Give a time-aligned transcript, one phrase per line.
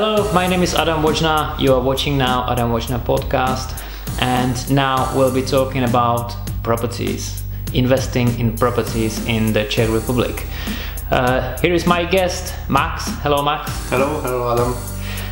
[0.00, 1.58] Hello, my name is Adam Wojnar.
[1.58, 3.82] You are watching now Adam Wojnar podcast,
[4.22, 7.42] and now we'll be talking about properties,
[7.74, 10.46] investing in properties in the Czech Republic.
[11.10, 13.08] Uh, here is my guest, Max.
[13.24, 13.72] Hello, Max.
[13.90, 14.72] Hello, hello, Adam.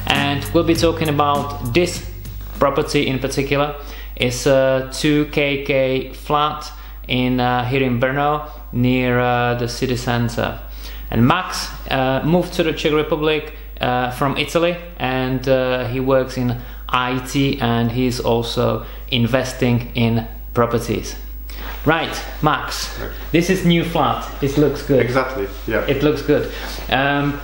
[0.09, 2.05] And we'll be talking about this
[2.59, 3.77] property in particular.
[4.17, 6.73] It's a 2KK flat
[7.07, 10.59] in uh, here in Brno, near uh, the city center.
[11.09, 16.37] And Max uh, moved to the Czech Republic uh, from Italy, and uh, he works
[16.37, 16.61] in
[16.93, 21.17] IT, and he's also investing in properties.
[21.85, 22.99] Right, Max.
[22.99, 23.11] Right.
[23.31, 24.27] This is new flat.
[24.43, 25.01] It looks good.
[25.01, 25.47] Exactly.
[25.69, 25.87] Yeah.
[25.87, 26.53] It looks good.
[26.91, 27.41] Um,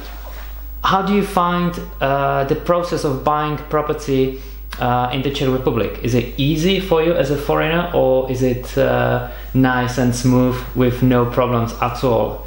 [0.82, 4.40] how do you find uh, the process of buying property
[4.80, 6.00] uh, in the Czech Republic?
[6.02, 10.56] Is it easy for you as a foreigner, or is it uh, nice and smooth
[10.74, 12.46] with no problems at all?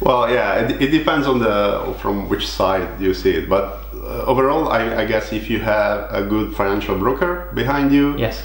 [0.00, 4.24] Well, yeah, it, it depends on the from which side you see it, but uh,
[4.26, 8.42] overall, I, I guess if you have a good financial broker behind you, Yes.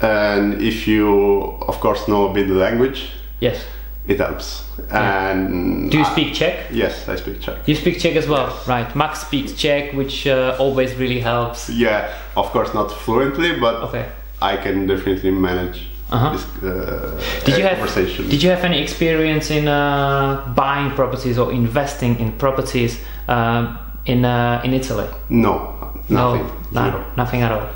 [0.00, 3.64] and if you, of course, know a bit the language, Yes.
[4.06, 4.64] it helps.
[4.90, 6.70] And Do you speak Czech?
[6.70, 7.56] Yes, I speak Czech.
[7.66, 8.94] You speak Czech as well, right?
[8.94, 11.68] Max speaks Czech, which uh, always really helps.
[11.70, 14.06] Yeah, of course, not fluently, but Okay.
[14.42, 16.32] I can definitely manage Uh-huh.
[16.32, 17.94] this uh, Did you have.
[18.30, 24.24] Did you have any experience in uh, buying properties or investing in properties um, in
[24.24, 25.06] uh, in Italy?
[25.28, 26.46] no, nothing.
[26.72, 27.68] No, nothing at all.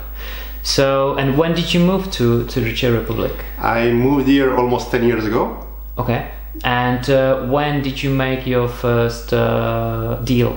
[0.65, 3.33] So, and when did you move to to the Czech Republic?
[3.59, 5.65] I moved here almost 10 years ago.
[5.99, 6.31] Okay.
[6.65, 10.57] And uh, when did you make your first uh, deal?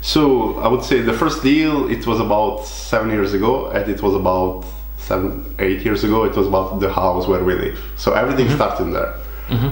[0.00, 4.02] So I would say the first deal it was about seven years ago, and it
[4.02, 4.64] was about
[5.04, 6.24] seven, eight years ago.
[6.24, 7.78] It was about the house where we live.
[7.96, 9.14] So everything started there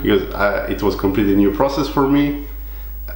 [0.02, 2.44] because uh, it was completely new process for me.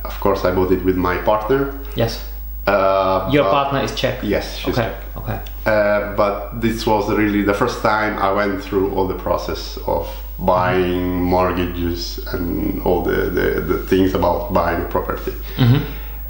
[0.05, 1.79] Of course, I bought it with my partner.
[1.95, 2.25] Yes.
[2.67, 4.21] Uh, Your partner is Czech.
[4.23, 4.89] Yes, she's Okay.
[4.89, 5.17] Czech.
[5.17, 5.41] Okay.
[5.67, 10.09] Uh, but this was really the first time I went through all the process of
[10.39, 15.33] buying mortgages and all the, the, the things about buying a property.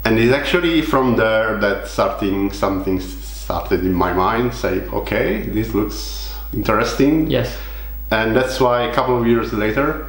[0.05, 3.01] And it's actually from there that starting something
[3.47, 5.99] started in my mind, saying, okay, this looks
[6.53, 7.31] interesting.
[7.31, 7.49] Yes.
[8.11, 10.07] And that's why a couple of years later,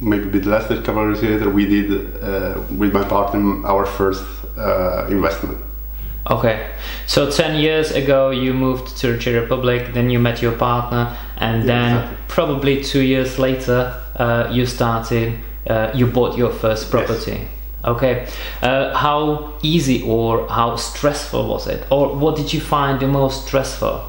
[0.00, 1.88] maybe a bit less than a couple of years later, we did
[2.22, 4.24] uh, with my partner our first
[4.58, 5.58] uh, investment.
[6.30, 6.56] Okay.
[7.06, 11.04] So ten years ago you moved to the Czech Republic, then you met your partner,
[11.36, 12.16] and Yeah, then exactly.
[12.28, 15.28] probably two years later uh, you started.
[15.66, 17.38] Uh, you bought your first property.
[17.84, 18.26] Okay.
[18.62, 23.46] Uh, how easy or how stressful was it, or what did you find the most
[23.46, 24.00] stressful?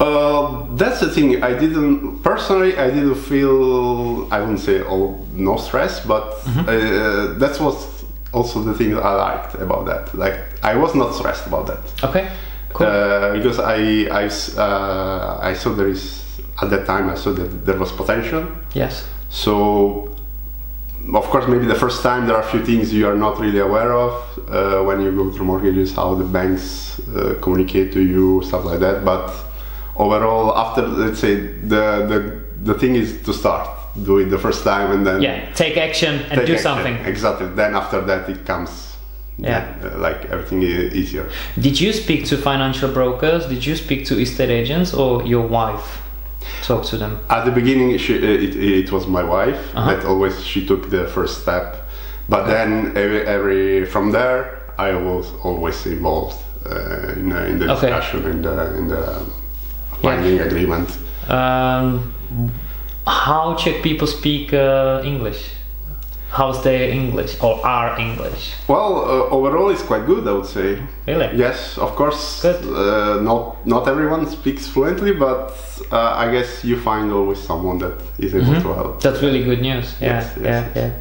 [0.00, 1.42] Uh, that's the thing.
[1.42, 2.76] I didn't personally.
[2.78, 4.32] I didn't feel.
[4.32, 9.54] I wouldn't say all no stress, but uh, that was also the thing I liked
[9.54, 10.14] about that.
[10.14, 12.28] Like I was not stressed about that Okay.
[12.72, 12.86] Cool.
[12.86, 14.26] uh, because I I
[14.60, 16.22] uh, I saw there is
[16.62, 18.46] at that time I saw that there was potential.
[18.74, 19.04] yes.
[19.30, 20.14] So
[21.14, 23.58] of course maybe the first time there are a few things you are not really
[23.60, 24.12] aware of
[24.48, 28.80] uh, when you go through mortgages, how the banks uh, communicate to you, stuff like
[28.80, 29.04] that.
[29.04, 29.32] But
[29.96, 32.18] overall, after let's say the the
[32.72, 33.68] the thing is to start
[34.04, 35.52] do it the first time and then Yeah.
[35.54, 36.58] Take action and take do action.
[36.62, 36.94] something.
[37.06, 37.48] Exactly.
[37.48, 38.70] Then after that it comes.
[39.40, 39.72] Yeah.
[39.84, 41.30] uh, like everything is easier.
[41.60, 43.46] Did you speak to financial brokers?
[43.46, 46.02] Did you speak to estate agents, or your wife
[46.66, 47.18] talk to them?
[47.28, 49.90] At the beginning, she, uh, it, it was my wife Uh-huh.
[49.94, 51.76] that always she took the first step,
[52.28, 56.36] but then every, every from there I was always involved
[56.66, 57.86] uh, in, uh, in the Okay.
[57.90, 59.22] discussion in the in the
[60.02, 60.88] finding agreement.
[61.28, 62.12] Um,
[63.06, 65.50] how Czech people speak uh, English?
[66.30, 68.52] How's their English or our English?
[68.68, 70.78] Well, uh, overall, it's quite good, I would say.
[71.06, 71.28] Really?
[71.34, 72.42] Yes, of course.
[72.42, 72.64] Good.
[72.64, 75.52] Uh, not not everyone speaks fluently, but
[75.90, 79.00] uh, I guess you find always someone that is able to help.
[79.02, 79.94] That's really good news.
[80.00, 80.76] Yeah, Yes, yes, yeah, yes.
[80.76, 80.92] yeah.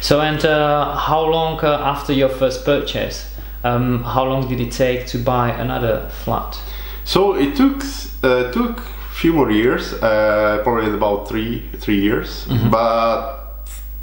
[0.00, 3.24] So, and uh, how long uh, after your first purchase?
[3.64, 6.60] Um, how long did it take to buy another flat?
[7.04, 7.82] So it took
[8.22, 8.80] uh, took
[9.14, 12.70] few more years, uh, probably about three three years, Mm-hmm.
[12.70, 13.43] but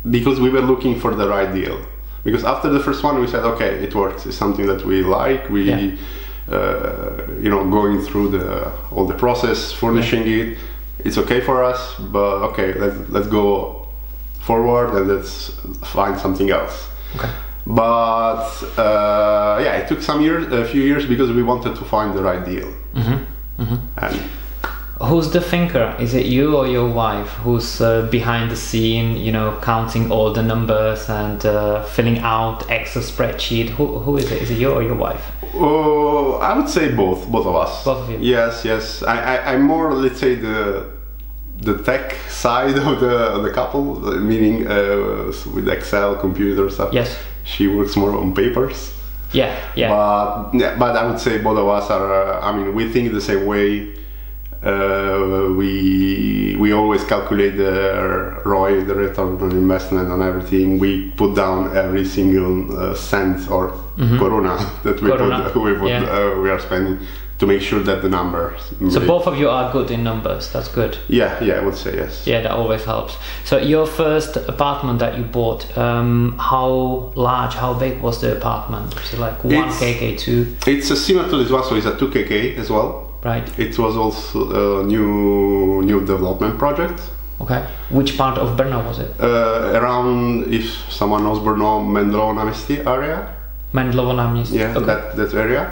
[0.09, 1.79] because we were looking for the right deal.
[2.23, 4.25] Because after the first one, we said, okay, it works.
[4.25, 5.49] It's something that we like.
[5.49, 5.97] We, Yeah.
[6.51, 10.57] uh, you know, going through the all the process, furnishing it,
[11.05, 11.79] it's okay for us.
[11.99, 13.87] But okay, let's let's go
[14.39, 15.51] forward and let's
[15.83, 16.87] find something else.
[17.15, 17.29] Okay.
[17.65, 18.45] But
[18.77, 22.23] uh, yeah, it took some years, a few years, because we wanted to find the
[22.23, 22.73] right deal.
[22.95, 23.75] Mm-hmm.
[23.97, 24.19] And
[25.07, 25.95] Who's the thinker?
[25.99, 27.29] Is it you or your wife?
[27.43, 32.69] Who's uh, behind the scene, you know, counting all the numbers and uh, filling out
[32.69, 33.69] Excel spreadsheet?
[33.69, 34.41] Who, who is it?
[34.41, 35.31] Is it you or your wife?
[35.53, 37.83] Oh, I would say both, both of us.
[37.83, 38.19] Both of you.
[38.19, 39.03] Yes, yes.
[39.03, 40.91] I, I, I'm more, let's say, the
[41.57, 46.93] the tech side of the of the couple, meaning uh, with Excel, computer stuff.
[46.93, 47.17] Yes.
[47.43, 48.93] She works more on papers.
[49.33, 49.89] Yeah, yeah.
[49.89, 52.13] But yeah, but I would say both of us are.
[52.13, 54.00] Uh, I mean, we think the same way.
[54.63, 60.77] Uh, we we always calculate the ROI, the return on investment, on everything.
[60.77, 65.09] We put down every single uh, cent or corona that we.
[65.09, 66.03] Corona, put, we, put yeah.
[66.03, 66.99] uh, we are spending
[67.41, 68.61] to make sure that the numbers.
[68.91, 70.53] so both of you are good in numbers.
[70.53, 70.99] That's good.
[71.07, 72.27] Yeah, yeah, I would say yes.
[72.27, 73.17] Yeah, that always helps.
[73.45, 78.93] So your first apartment that you bought, um, how large, how big was the apartment?
[79.17, 82.57] Like one It's- kk, two, It's uh, similar to this one, so it's a 2kk
[82.57, 83.10] as well.
[83.23, 83.59] Right?
[83.59, 87.01] It was also a new new development project.
[87.41, 87.65] Okay.
[87.89, 89.11] Which part of Brno was it?
[89.19, 93.27] Uh, around, if someone knows Brno, Mendlo Namesti area.
[93.73, 94.55] Mendlovo náměstí.
[94.55, 94.85] Yeah, Okay.
[94.85, 95.71] that, that area.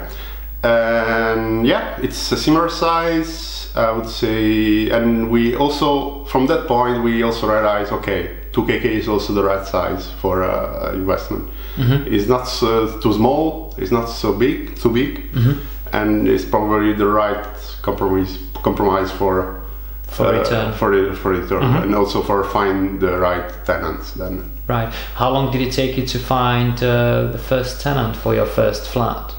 [0.62, 4.90] And yeah, it's a similar size, I would say.
[4.90, 9.66] And we also, from that point, we also realized okay, 2kk is also the right
[9.66, 11.48] size for uh, investment.
[11.76, 12.12] Mm-hmm.
[12.12, 15.60] It's not so, too small, it's not so big, too big, Mm-hmm.
[15.92, 17.44] And it's probably the right
[17.82, 19.60] compromise compromise for
[20.08, 20.72] For return.
[20.74, 21.82] for the, for return, Mhm.
[21.82, 24.12] and also for find the right tenants.
[24.12, 24.88] Then Right.
[25.16, 28.88] How long did it take you to find uh, the first tenant for your first
[28.88, 29.34] flat?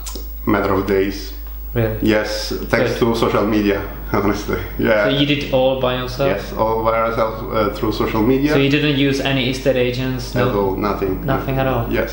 [0.45, 1.33] matter of days.
[1.73, 1.97] Really?
[2.01, 2.99] Yes, thanks Good.
[2.99, 3.79] to social media,
[4.13, 4.57] honestly.
[4.79, 5.05] Yeah.
[5.05, 6.29] So you did it all by yourself?
[6.29, 8.51] Yes, all by ourselves uh, through social media.
[8.51, 10.35] So you didn't use any estate agents?
[10.35, 11.25] At all, nothing.
[11.25, 11.85] Nothing at all?
[11.89, 12.11] Yes.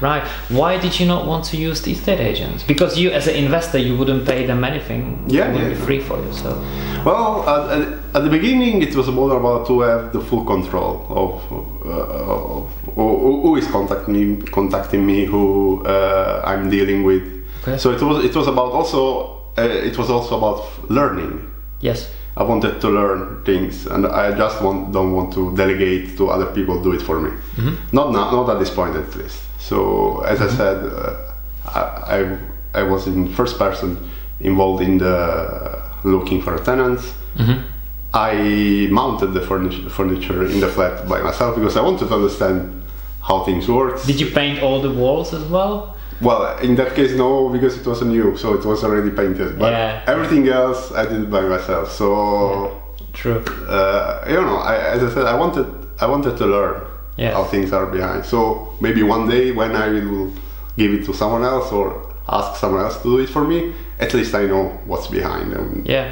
[0.00, 0.22] Right.
[0.48, 2.62] Why did you not want to use the estate agents?
[2.62, 5.24] Because you, as an investor, you wouldn't pay them anything.
[5.26, 6.32] Yeah, it would yeah, be free for you.
[6.32, 6.50] So
[7.04, 11.52] Well, at, at, the beginning, it was more about to have the full control of,
[11.84, 17.24] uh, of who, who is contacting me, contacting me, who uh, I'm dealing with.
[17.62, 17.78] Okay.
[17.78, 21.50] So it was it was about also uh, it was also about learning.
[21.80, 22.10] yes.
[22.38, 26.46] I wanted to learn things, and I just want, don't want to delegate to other
[26.46, 27.30] people do it for me.
[27.30, 27.74] Mm-hmm.
[27.96, 29.40] Not now, not at this point at least.
[29.58, 31.16] So as I said, uh,
[31.66, 31.80] I,
[32.16, 32.38] I
[32.80, 33.96] I was in first person
[34.40, 35.16] involved in the
[36.04, 37.04] looking for tenants.
[37.36, 37.58] Mhm.
[38.14, 42.82] I mounted the furniture, furniture in the flat by myself because I wanted to understand
[43.20, 44.02] how things work.
[44.06, 45.96] Did you paint all the walls as well?
[46.20, 49.58] Well, in that case, no, because it was a new, so it was already painted.
[49.58, 50.02] But Yeah.
[50.06, 51.92] everything else, I did it by myself.
[51.92, 52.08] So
[53.12, 53.42] True.
[53.68, 55.66] uh, you know, I, as I said, I wanted
[56.00, 56.80] I wanted to learn
[57.16, 57.34] Yes.
[57.34, 58.24] how things are behind.
[58.24, 60.30] So maybe one day when I will
[60.76, 64.14] give it to someone else or ask someone else to do it for me, at
[64.14, 65.52] least I know what's behind.
[65.52, 66.10] And Yeah.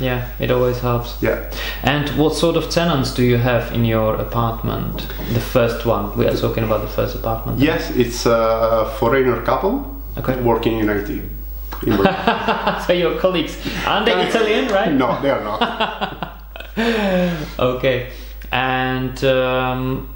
[0.00, 0.28] Yeah.
[0.38, 1.16] It always helps.
[1.22, 1.50] yeah,
[1.82, 5.06] And what sort of tenants do you have in your apartment?
[5.32, 6.16] The first one.
[6.16, 7.58] We are talking about the first apartment.
[7.58, 10.40] yes, it's a foreigner couple Okay.
[10.42, 11.08] working in IT.
[11.86, 11.92] In
[12.86, 13.56] so your colleagues
[13.86, 14.92] are they Italian, right?
[14.92, 15.60] no, they are not.
[17.58, 18.10] Okay.
[18.52, 20.08] And um,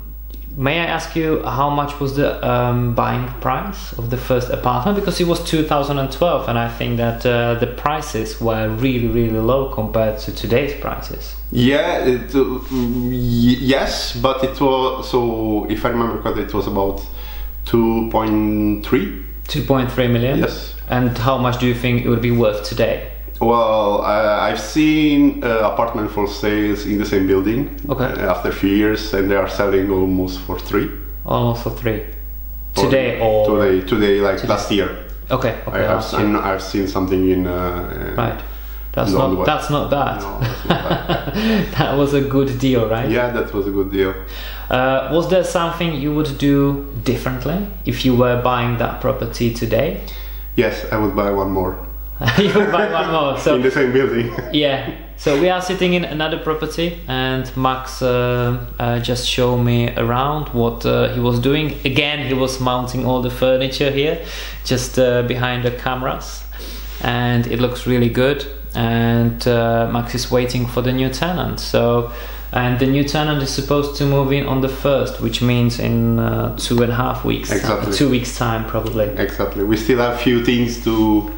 [0.56, 4.98] may I ask you how much was the um, buying price of the first apartment?
[4.98, 9.72] Because it was 2012, and I think that uh, the prices were really, really low
[9.72, 11.36] compared to today's prices.
[11.50, 15.66] Yeah, it, uh, y- yes, but it was so.
[15.70, 17.04] If I remember correctly, it was about
[17.64, 19.24] two point three.
[19.48, 20.38] 2.3 million.
[20.38, 20.74] Yes.
[20.88, 23.10] And how much do you think it would be worth today?
[23.42, 28.04] Well, uh, I've seen uh, apartment for sales in the same building Okay.
[28.04, 30.88] uh, after a few years, and they are selling almost for three.
[31.26, 32.02] Almost for three.
[32.74, 33.86] Today or today?
[33.86, 34.88] Today, like last year.
[35.30, 35.54] Okay.
[35.66, 35.84] I Okay.
[35.86, 37.46] have seen, I've seen something in.
[37.46, 38.40] Uh, Right.
[38.94, 40.20] That's not that's not bad.
[40.20, 41.72] No, that's not bad.
[41.78, 43.08] that was a good deal, right?
[43.10, 44.12] yeah, that was a good deal.
[44.70, 50.00] Uh, was there something you would do differently if you were buying that property today?
[50.56, 51.74] Yes, I would buy one more
[52.38, 53.54] you buy one more.
[53.56, 54.32] in the same building.
[54.52, 54.94] yeah.
[55.16, 60.48] So we are sitting in another property, and Max uh, uh, just showed me around
[60.48, 61.74] what uh, he was doing.
[61.84, 64.24] Again, he was mounting all the furniture here,
[64.64, 66.42] just uh, behind the cameras,
[67.02, 68.46] and it looks really good.
[68.74, 71.60] And uh, Max is waiting for the new tenant.
[71.60, 72.10] So,
[72.52, 76.18] and the new tenant is supposed to move in on the first, which means in
[76.18, 77.92] uh, two and a half weeks, Exactly.
[77.92, 79.06] two weeks time probably.
[79.06, 79.62] Exactly.
[79.64, 81.30] We still have few things to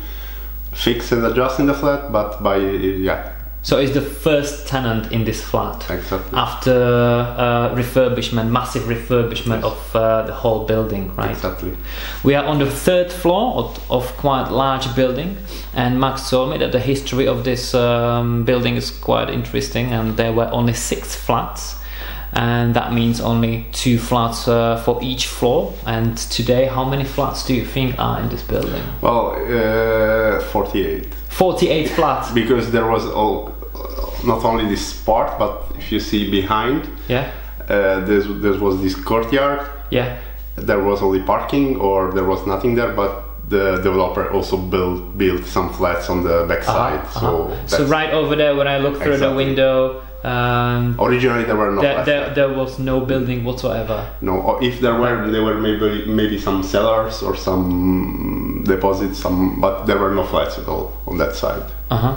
[0.75, 3.33] fix and adjust in the flat, but by yeah,
[3.64, 5.90] So it's the first tenant in this flat.
[5.90, 6.38] Exactly.
[6.38, 11.31] After uh, refurbishment, massive refurbishment of uh, the whole building, right?
[11.31, 11.75] Exactly.
[12.23, 15.38] We are on the third floor of, of quite large building,
[15.73, 20.19] and Max told me that the history of this um, building is quite interesting, and
[20.19, 21.76] there were only six flats,
[22.35, 25.73] and that means only two flats uh, for each floor.
[25.87, 28.83] And today, how many flats do you think are in this building?
[29.00, 31.14] Well, uh, 48.
[31.29, 32.31] 48 flats.
[32.33, 33.53] Because there was all,
[34.25, 37.31] not only this part, but if you see behind, Yeah,
[37.69, 39.61] uh, there's, there was this courtyard.
[39.91, 40.19] yeah.
[40.57, 43.11] There was only parking, or there was nothing there, but
[43.49, 47.00] the developer also built built some flats on the backside.
[47.00, 47.67] Uh-huh, So, uh-huh.
[47.67, 51.83] so right over there, when I look through the window, um, originally there were no
[51.83, 54.09] there, there, there was no building whatsoever.
[54.23, 59.61] No, or if there were, there were maybe maybe some cellars or some deposits, some,
[59.61, 61.62] but there were no flats at all on that side.
[61.90, 62.16] Uh huh.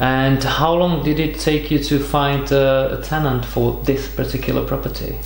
[0.00, 4.64] And how long did it take you to find uh, a tenant for this particular
[4.66, 5.18] property?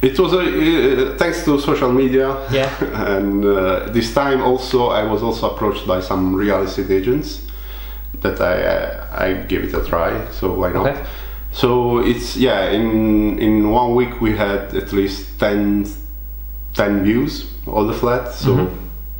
[0.00, 2.70] It was a, uh, thanks to social media, Yeah.
[3.16, 7.42] and uh, this time also I was also approached by some real estate agents
[8.20, 10.30] that I uh, I gave it a try.
[10.30, 10.86] So why not?
[10.86, 11.04] Okay.
[11.52, 12.70] So it's yeah.
[12.70, 15.86] In in one week we had at least 10,
[16.74, 18.36] 10 views all the flats.
[18.40, 18.54] So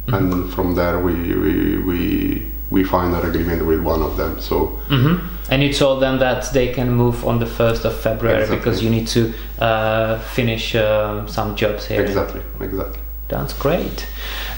[0.07, 0.15] Mm-hmm.
[0.15, 4.41] and from there we we we we find an agreement with one of them.
[4.41, 5.29] So Mm-hmm.
[5.51, 8.57] And you told them that they can move on the first of February Exactly.
[8.59, 12.01] because you need to uh, finish um, some jobs here.
[12.03, 12.99] exactly, exactly.
[13.29, 14.07] That's great.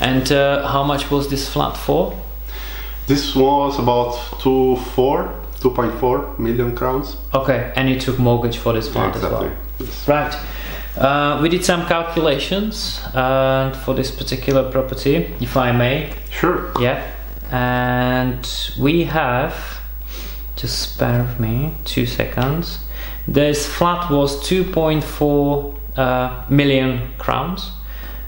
[0.00, 2.12] And uh, how much was this flat for?
[3.06, 5.32] This was about two four.
[5.64, 7.16] 2.4 million crowns.
[7.32, 9.46] Okay, and you took mortgage for this flat exactly.
[9.46, 9.56] as well.
[9.80, 10.08] Yes.
[10.08, 10.36] Right.
[10.96, 16.12] Uh, we did some calculations uh, for this particular property, if I may.
[16.30, 16.70] Sure.
[16.78, 17.02] Yeah.
[17.50, 18.46] And
[18.78, 19.80] we have,
[20.54, 22.84] just spare me two seconds.
[23.26, 27.72] This flat was 2.4 uh, million crowns,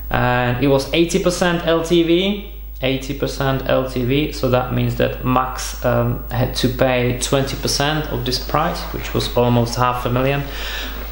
[0.08, 2.55] and it was 80% LTV.
[2.82, 8.80] 80% LTV, so that means that Max um, had to pay 20% of this price,
[8.92, 10.42] which was almost half a million,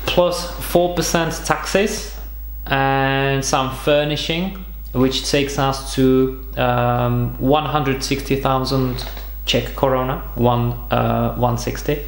[0.04, 2.14] plus 4% taxes
[2.66, 9.04] and some furnishing, which takes us to um, 160,000
[9.46, 12.02] Czech korona, one uh, 160.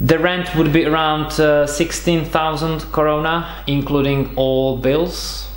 [0.00, 5.48] The rent would be around uh, 16,000 korona, including all bills,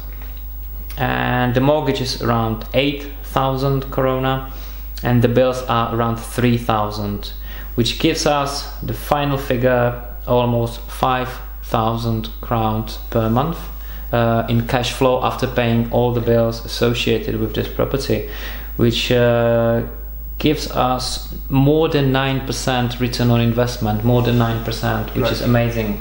[0.97, 4.51] and the mortgage is around 8,000 korona,
[5.03, 7.31] and the bills are around 3,000,
[7.75, 13.59] which gives us the final figure almost 5,000 crowns per month
[14.11, 18.29] uh, in cash flow after paying all the bills associated with this property,
[18.77, 19.83] which uh,
[20.39, 25.31] gives us more than 9% return on investment, more than 9%, which Right.
[25.31, 25.99] is amazing.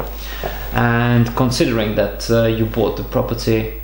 [0.73, 3.75] And considering that uh, you bought the property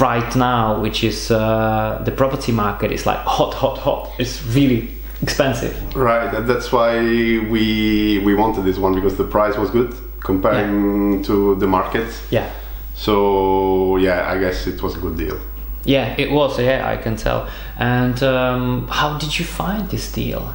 [0.00, 4.90] right now, which is uh, the property market is like hot, hot, hot, it's really
[5.22, 5.74] expensive.
[5.96, 11.22] Right, and that's why we we wanted this one because the price was good comparing
[11.24, 12.08] to the market.
[12.30, 12.50] Yeah.
[12.94, 15.38] So yeah, I guess it was a good deal.
[15.84, 16.58] Yeah, it was.
[16.58, 17.48] Yeah, I can tell.
[17.78, 20.54] And um, how did you find this deal?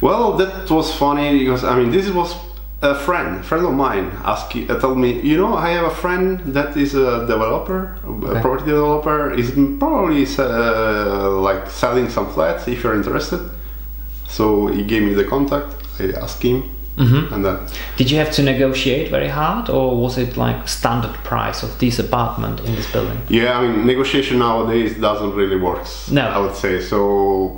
[0.00, 2.34] Well, that was funny because I mean this was
[2.82, 5.94] a friend, a friend of mine, asked, uh, told me, you know, I have a
[5.94, 8.38] friend that is a developer, Okay.
[8.38, 13.40] a property developer, is probably uh, like selling some flats if you're interested.
[14.28, 15.74] So he gave me the contact.
[15.98, 16.64] I asked him,
[17.00, 17.34] Mm-hmm.
[17.34, 17.56] and then
[17.96, 21.98] Did you have to negotiate very hard, or was it like standard price of this
[21.98, 23.18] apartment in this building?
[23.28, 25.86] Yeah, I mean, negotiation nowadays doesn't really work.
[26.10, 26.22] No.
[26.36, 27.00] I would say so.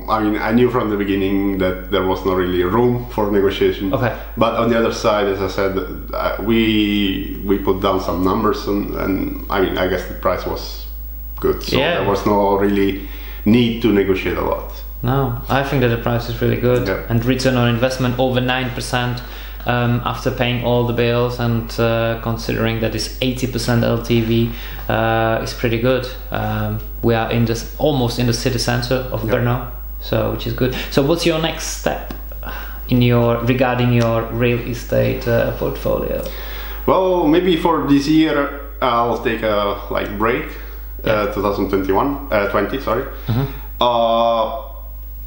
[0.08, 3.92] I mean, I knew from the beginning that there was not really room for negotiation.
[3.92, 4.12] Okay.
[4.36, 5.72] But on the other side, as I said,
[6.14, 9.12] uh, we we put down some numbers, and, and
[9.50, 10.86] I mean, I guess the price was
[11.40, 11.62] good.
[11.62, 11.98] So Yeah.
[11.98, 13.08] there was no really
[13.44, 14.70] need to negotiate a lot.
[15.02, 17.00] No, I think that the price is really good, Yeah.
[17.08, 19.20] and return on investment over nine percent.
[19.64, 24.50] Um, after paying all the bills and uh, considering that it's 80% LTV,
[24.88, 26.04] uh, is pretty good.
[26.32, 29.34] Um, we are in this almost in the city center of Yeah.
[29.34, 30.74] Brno, so which is good.
[30.90, 32.12] So, what's your next step
[32.88, 36.24] in your regarding your real estate uh, portfolio?
[36.86, 40.46] Well, maybe for this year I'll take a like break,
[41.04, 43.04] uh, 2021, uh, 20, sorry.
[43.80, 44.71] Uh,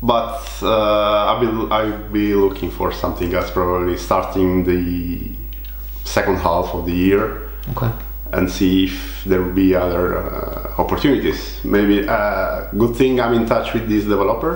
[0.06, 5.32] but uh, I'll be I'll be looking for something else, probably starting the
[6.04, 7.90] second half of the year Okay.
[8.32, 11.60] and see if there will be other uh, opportunities.
[11.64, 14.54] Maybe a good thing I'm in touch with this developer.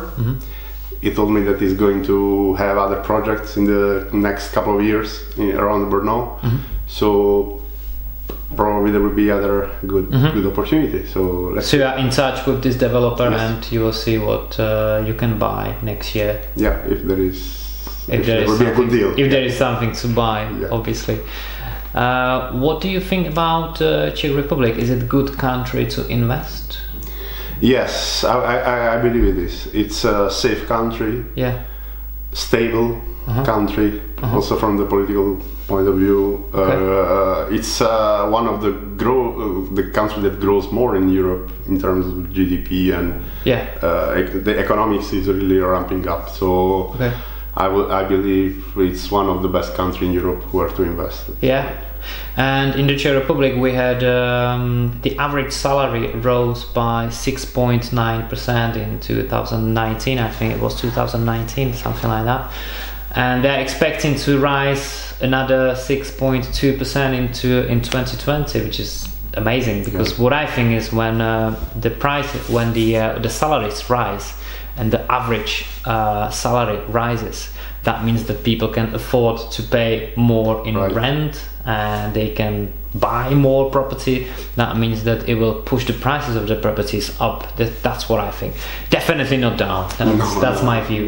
[1.02, 4.84] he told me that he's going to have other projects in the next couple of
[4.84, 6.38] years in, around Brno.
[6.88, 7.59] So
[8.56, 11.06] probably there will be other good good opportunity.
[11.06, 13.42] So let's So you are in touch with this developer, Yes.
[13.42, 16.42] and you will see what uh, you can buy next year.
[16.56, 17.38] yeah, if there is
[18.08, 19.10] if, there there is will be a good deal.
[19.20, 20.72] If there is something to buy, Yeah.
[20.72, 21.20] obviously.
[21.96, 24.78] Uh, what do you think about uh, Czech Republic?
[24.78, 26.78] Is it a good country to invest?
[27.62, 29.68] Yes, I, I, I believe it is.
[29.74, 31.54] It's a safe country, Yeah.
[32.34, 33.44] stable Uh-huh.
[33.46, 35.38] country, also from the political
[35.70, 36.22] point of view.
[36.54, 36.78] Okay.
[36.78, 38.72] Uh, it's uh, one of the
[39.04, 43.08] grow uh, the country that grows more in Europe in terms of GDP and
[43.46, 43.62] Yeah.
[43.88, 46.24] uh, ec- the economics is really ramping up.
[46.40, 46.48] So
[46.96, 47.12] Okay.
[47.64, 47.66] I
[48.02, 48.54] I believe
[48.88, 51.22] it's one of the best country in Europe where to invest.
[51.42, 51.64] Yeah.
[52.38, 54.64] And in the Czech Republic, we had um,
[55.02, 60.20] the average salary rose by 6.9% in 2019.
[60.20, 62.42] I think it was 2019, something like that.
[63.16, 70.34] And they're expecting to rise another 6.2% into in 2020, which is amazing because what
[70.34, 74.34] I think is when uh, the price, when the uh, the salaries rise
[74.78, 77.50] and the average uh, salary rises,
[77.84, 80.94] that means that people can afford to pay more in Right.
[80.94, 84.28] rent and they can buy more property.
[84.56, 87.56] That means that it will push the prices of the properties up.
[87.58, 88.56] That, that's what I think.
[88.90, 89.90] Definitely not down.
[89.98, 91.06] That's, No, that's no, my view.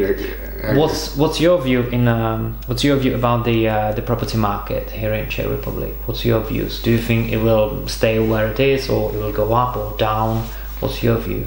[0.62, 4.90] What's what's your view in um, what's your view about the uh, the property market
[4.90, 5.94] here in Czech Republic?
[6.06, 6.80] What's your views?
[6.82, 9.96] Do you think it will stay where it is, or it will go up or
[9.98, 10.46] down?
[10.80, 11.46] What's your view?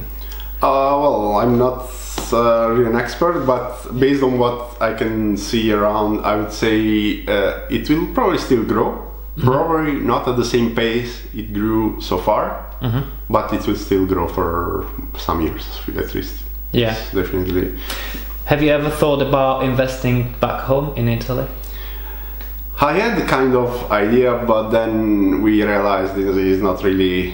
[0.61, 1.89] Uh, well, I'm not
[2.33, 7.25] uh, really an expert, but based on what I can see around, I would say
[7.27, 8.91] uh, it will probably still grow.
[9.37, 9.47] Mm-hmm.
[9.47, 13.09] Probably not at the same pace it grew so far, Mm-hmm.
[13.29, 14.85] but it will still grow for
[15.17, 15.65] some years
[15.97, 16.43] at least.
[16.73, 16.87] Yeah.
[16.91, 17.79] Yes, definitely.
[18.45, 21.47] Have you ever thought about investing back home in Italy?
[22.79, 27.33] I had the kind of idea, but then we realized it is not really.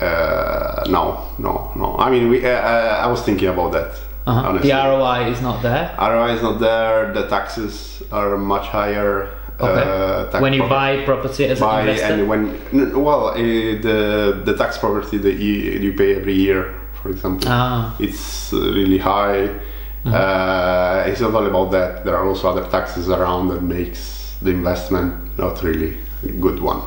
[0.00, 1.96] Uh, no, no, no.
[1.98, 2.44] I mean, we.
[2.44, 3.92] Uh, uh, I was thinking about that.
[4.26, 4.58] Uh-huh.
[4.58, 5.94] The ROI is not there.
[5.98, 7.12] ROI is not there.
[7.14, 9.28] The taxes are much higher.
[9.60, 9.82] Okay.
[10.36, 12.14] Uh, when you pro- buy property as buy an investor.
[12.14, 17.10] and when well uh, the the tax property that you, you pay every year, for
[17.10, 17.94] example, Ah.
[18.00, 19.48] it's uh, really high.
[20.06, 22.04] Uh, it's not all about that.
[22.04, 26.80] There are also other taxes around that makes the investment not really a good one.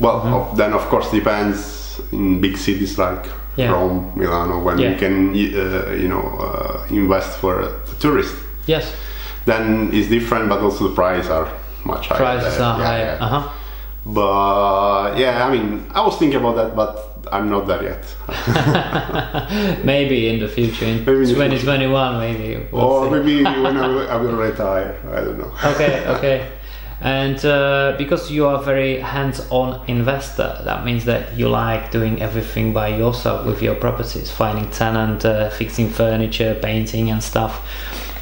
[0.00, 3.72] Well, of- then of course depends in big cities like Yeah.
[3.72, 4.90] Rome, Milano, when Yeah.
[4.90, 7.68] you can uh, you know uh, invest for a
[8.00, 8.34] tourist
[8.66, 8.92] Yes,
[9.46, 11.48] then it's different, but also the prices are
[11.84, 12.18] much higher.
[12.18, 13.16] prices are Yeah, higher.
[13.20, 13.42] Uh-huh.
[14.06, 18.04] But yeah, I mean, I was thinking about that, but I'm not there yet.
[19.84, 22.66] maybe in the future, in Maybe in the 2021, maybe.
[22.72, 23.10] we'll or see.
[23.10, 24.98] maybe when I will, I will retire.
[25.12, 25.52] I don't know.
[25.64, 26.48] okay, okay.
[27.00, 32.20] And uh, because you are a very hands-on investor, that means that you like doing
[32.20, 37.64] everything by yourself with your properties, finding tenant, uh, fixing furniture, painting, and stuff.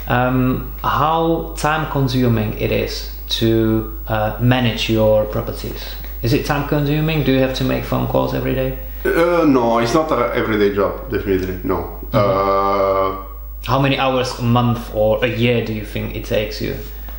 [0.09, 5.83] Um, how time-consuming it is to uh, manage your properties?
[6.23, 7.25] Is it time-consuming?
[7.25, 8.79] Do you have to make phone calls every day?
[9.07, 11.11] Uh, no, it's not an everyday job.
[11.11, 11.77] Definitely no.
[11.77, 12.17] Mm-hmm.
[12.17, 13.23] Uh,
[13.67, 16.75] How many hours a month or a year do you think it takes you?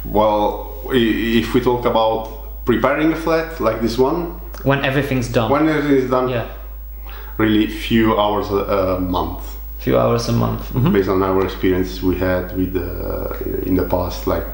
[0.05, 5.49] well, if we talk about preparing a flat like this one, When everything's done?
[5.51, 6.45] when it is done, yeah,
[7.37, 8.55] really few hours a,
[8.95, 9.43] a month.
[9.79, 10.61] few hours a month.
[10.73, 10.91] Mhm.
[10.93, 12.89] based on our experience we had with the,
[13.67, 14.45] in the past like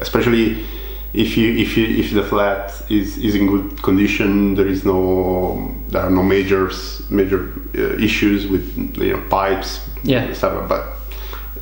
[0.00, 0.64] especially
[1.14, 5.70] if you if you if the flat is is in good condition there is no
[5.88, 6.70] there are no major
[7.08, 8.64] major uh, issues with
[8.98, 10.32] you know pipes Yeah.
[10.34, 10.80] stuff but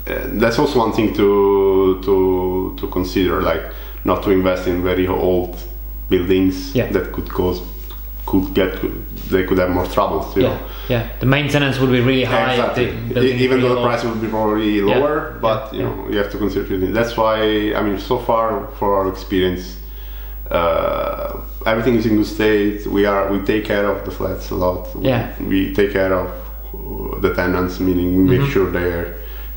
[0.09, 3.63] uh, that's also one thing to to to consider like
[4.05, 5.57] not to invest in very old
[6.09, 6.91] buildings Yeah.
[6.93, 7.61] that could cause
[8.27, 8.71] could get
[9.31, 10.59] they could have more troubles you Yeah,
[10.89, 11.09] yeah.
[11.21, 12.53] The maintenance would be really high.
[12.55, 12.87] Exactly.
[13.15, 15.79] the Even though the price would be probably lower, but Yeah.
[15.79, 16.95] you know you have to consider things.
[16.95, 17.37] That's why
[17.79, 19.65] I mean, so far for our experience,
[20.51, 22.87] uh, everything is in good state.
[22.87, 24.95] We are we take care of the flats a lot.
[24.97, 25.29] We, Yeah.
[25.53, 26.29] we take care of
[26.75, 28.91] uh, the tenants, meaning we make sure they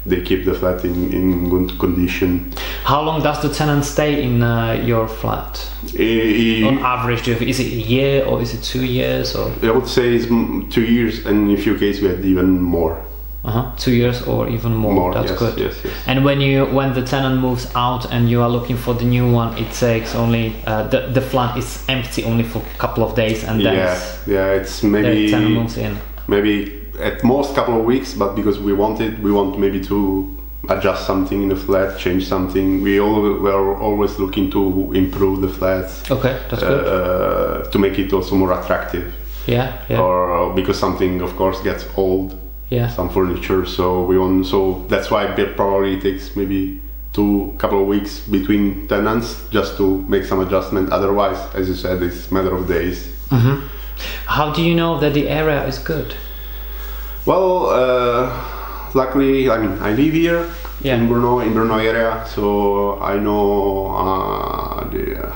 [0.06, 2.52] they keep the flat in, in good condition.
[2.84, 5.60] How long does the tenant stay in uh, your flat?
[5.98, 9.52] I, On average, do you, is it a year or is it two years or
[9.64, 10.28] I would say it's
[10.74, 12.98] two years, and in a few cases we had even more.
[13.46, 14.94] uh-huh, two years or even more?
[14.94, 15.60] More, That's yes, good.
[15.60, 15.94] yes, yes.
[16.08, 19.32] And when you when the tenant moves out and you are looking for the new
[19.32, 23.16] one, it takes only uh, the the flat is empty only for a couple of
[23.16, 25.98] days and then Yeah, yeah, it's the maybe tenant moves in.
[26.28, 30.32] maybe at most couple of weeks but because we want it we want maybe to
[30.70, 32.82] adjust something in the flat, change something.
[32.82, 36.86] We all we're always looking to improve the flats Okay, that's good.
[36.88, 39.14] uh, to make it also more attractive.
[39.46, 42.34] yeah, yeah, Or because something, of course, gets old,
[42.72, 42.90] yeah.
[42.90, 43.64] some furniture.
[43.68, 44.48] So we want.
[44.48, 46.82] So that's why it probably takes maybe
[47.14, 50.90] two couple of weeks between tenants just to make some adjustment.
[50.92, 53.14] Otherwise, as you said, it's a matter of days.
[53.30, 53.60] hmm
[54.26, 56.16] How do you know that the area is good?
[57.26, 58.30] Well, uh,
[58.94, 60.48] luckily, I mean, I live here
[60.82, 60.98] Yeah.
[60.98, 65.32] in Brno, in Brno area, so I know uh, the,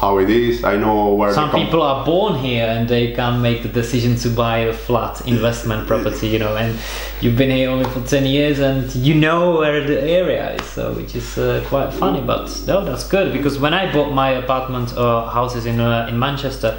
[0.00, 0.64] how it is.
[0.64, 4.30] I know where Some people are born here and they can make the decision to
[4.30, 6.78] buy a flat investment property, you know, and
[7.20, 10.94] you've been here only for 10 years and you know where the area is, so
[10.94, 12.22] which is uh, quite funny.
[12.22, 16.18] But no, that's good because when I bought my apartment or houses in, uh, in
[16.18, 16.78] Manchester,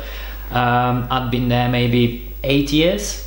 [0.49, 3.24] um, I'd been there maybe eight years.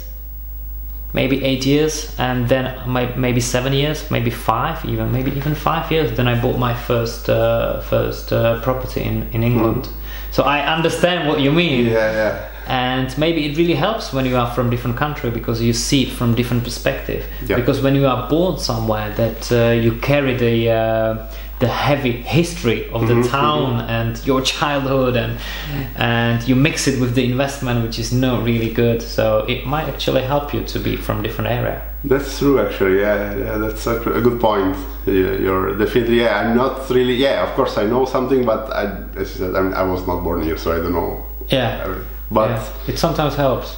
[1.15, 5.91] Maybe eight years, and then my, maybe seven years, maybe five, even maybe even five
[5.91, 6.13] years.
[6.17, 9.89] Then I bought my first uh, first uh, property in, in England.
[10.31, 12.49] So I understand what you mean Yeah, yeah.
[12.67, 16.11] and maybe it really helps when you are from different country because you see it
[16.13, 17.57] from different perspective Yeah.
[17.57, 21.27] because when you are born somewhere that uh, you carry the uh,
[21.61, 25.33] the heavy history of the Mhm, town and your childhood and
[25.97, 29.89] and you mix it with the investment which is not really good so it might
[29.89, 33.01] actually help you to be from different area That's true, actually.
[33.01, 34.77] Yeah, yeah, that's a, a good point.
[35.05, 36.19] Yeah, You're definitely.
[36.23, 37.17] Yeah, I'm not really.
[37.27, 38.83] Yeah, of course, I know something, but I,
[39.21, 41.11] as you said, I, mean, I was not born here, so I don't know.
[41.51, 42.07] yeah everything.
[42.31, 42.93] But yeah.
[42.93, 43.69] it sometimes helps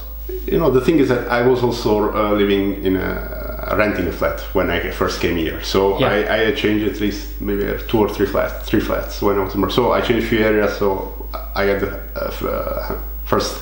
[0.47, 3.40] you know, the thing is that I was also uh, living in a
[3.77, 5.63] renting a flat when I first came here.
[5.63, 6.09] So Yeah.
[6.35, 9.55] I, I changed at least maybe two or three flats, three flats when I was
[9.55, 9.71] more.
[9.71, 10.77] So I changed a few areas.
[10.79, 10.89] So
[11.55, 13.55] I had the uh, uh, first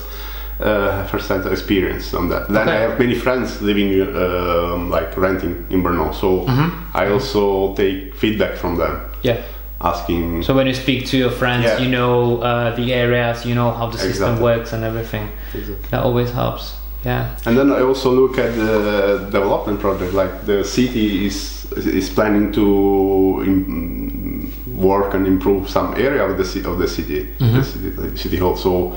[0.61, 2.49] uh, first hand experience on that.
[2.49, 2.77] Then Okay.
[2.77, 6.13] I have many friends living um, like renting in Brno.
[6.15, 6.97] So Mm-hmm.
[6.97, 9.37] I also take feedback from them, yeah
[9.81, 10.43] asking.
[10.43, 11.79] so when you speak to your friends Yeah.
[11.79, 14.43] you know uh, the areas you know how the system Exactly.
[14.43, 15.87] works and everything Exactly.
[15.91, 20.13] that always helps yeah And then I also look at the development project.
[20.15, 26.45] Like the city is is planning to im- work and improve some area of the
[26.45, 28.57] ci- of the city, the city, the city hall.
[28.57, 28.97] So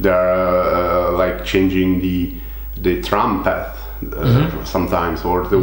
[0.00, 2.34] they are uh, like changing the
[2.82, 3.74] the tram path.
[4.16, 5.58] Uh, sometimes or to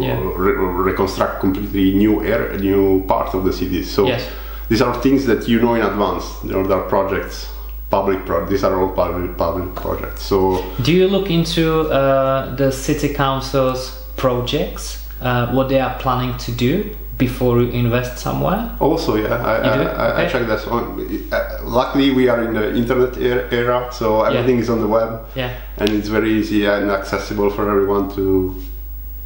[0.00, 0.20] Yeah.
[0.36, 3.82] re- reconstruct completely new area, new part of the city.
[3.82, 4.22] So Yes.
[4.68, 6.24] these are things that you know in advance.
[6.44, 7.48] You know, there are projects,
[7.90, 10.22] public pro- These are all public public projects.
[10.22, 16.36] So Do you look into uh, the city council's projects, uh, what they are planning
[16.38, 18.70] to do before you invest somewhere?
[18.80, 19.82] Also, yeah, I, You?
[19.82, 20.32] I, I, I Okay.
[20.32, 20.66] checked that.
[20.68, 25.20] Uh, luckily, we are in the internet er- era, so everything is on the web,
[25.34, 25.50] Yeah.
[25.78, 28.54] and it's very easy and accessible for everyone to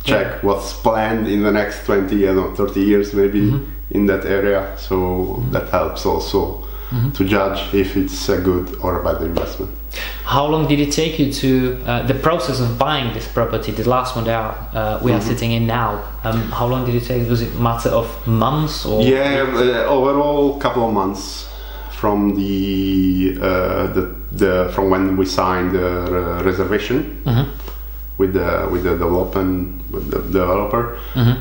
[0.05, 0.39] check Yeah.
[0.49, 3.65] what's planned in the next 20, I don't know, 30 years maybe Mm-hmm.
[3.97, 4.63] in that area.
[4.79, 7.11] So that helps also Mm-hmm.
[7.13, 9.71] to judge if it's a good or a bad investment.
[10.25, 11.49] How long did it take you to
[11.87, 13.73] uh, the process of buying this property?
[13.73, 15.29] The last one there uh, we are Mm-hmm.
[15.31, 15.91] sitting in now.
[16.25, 17.29] Um, how long did it take?
[17.31, 19.03] Was it matter of months or?
[19.03, 21.49] Yeah, uh, overall, couple of months
[22.01, 27.47] from the uh, the, the from when we signed the uh, reservation Mhm.
[28.19, 30.97] with the with the development with the developer.
[31.15, 31.37] Mhm.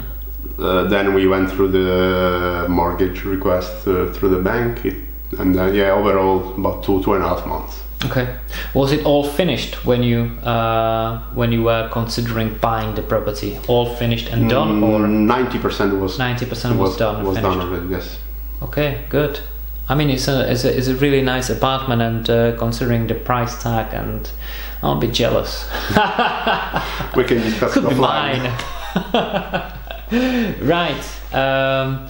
[0.59, 4.95] Uh, then we went through the mortgage request uh, through the bank, it,
[5.39, 7.81] and uh, yeah, overall about two two and a half months.
[8.05, 8.35] Okay.
[8.73, 13.59] Was it all finished when you uh, when you were considering buying the property?
[13.67, 17.57] All finished and done, or ninety percent was 90% was done was finished?
[17.59, 17.87] done already.
[17.89, 18.17] Yes.
[18.61, 19.39] Okay, good.
[19.89, 23.15] I mean, it's a, it's a, it's a really nice apartment, and uh, considering the
[23.15, 24.29] price tag, and
[24.81, 25.67] I'll be jealous.
[27.15, 28.43] We can discuss Could be offline.
[30.11, 30.57] mine.
[30.61, 31.33] right.
[31.33, 32.07] Um,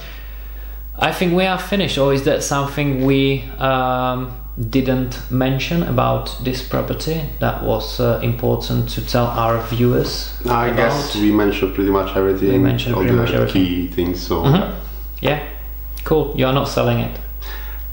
[1.01, 4.31] I think we are finished, or is that something we um,
[4.69, 10.33] didn't mention about this property that was uh, important to tell our viewers?
[10.45, 10.77] I about?
[10.77, 12.51] guess we mentioned pretty much everything.
[12.51, 13.65] We mentioned all pretty the much everything.
[13.65, 14.19] key things.
[14.27, 14.75] So Mhm.
[15.21, 15.39] Yeah,
[16.03, 16.33] cool.
[16.37, 17.19] You are not selling it.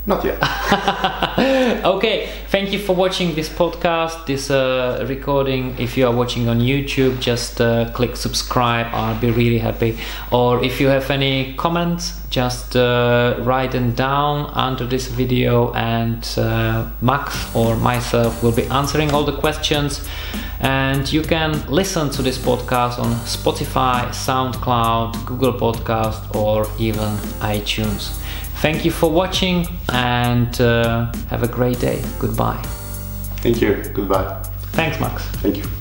[0.08, 0.38] Not yet.
[1.84, 5.78] okay, thank you for watching this podcast, this uh, recording.
[5.78, 8.86] If you are watching on YouTube, just uh, click subscribe.
[8.92, 9.98] I'll be really happy.
[10.32, 16.26] Or if you have any comments, just uh, write them down under this video, and
[16.38, 20.08] uh, Max or myself will be answering all the questions.
[20.60, 28.18] And you can listen to this podcast on Spotify, SoundCloud, Google Podcast, or even iTunes.
[28.60, 32.02] Thank you for watching and uh, have a great day.
[32.18, 32.60] Goodbye.
[33.40, 33.82] Thank you.
[33.94, 34.42] Goodbye.
[34.72, 35.22] Thanks, Max.
[35.42, 35.77] Thank you.